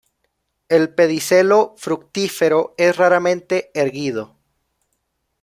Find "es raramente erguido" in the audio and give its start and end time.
2.79-4.35